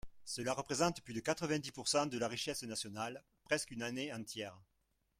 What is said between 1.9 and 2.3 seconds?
de la